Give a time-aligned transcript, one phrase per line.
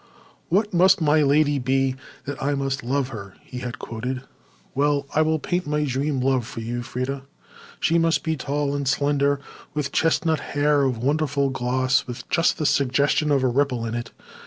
[0.49, 1.95] "'What must my lady be
[2.25, 4.23] that I must love her?'" he had quoted.
[4.73, 7.21] "Well, I will paint my dream love for you, Freda.
[7.79, 9.39] She must be tall and slender,
[9.75, 14.09] with chestnut hair of wonderful gloss, with just the suggestion of a ripple in it.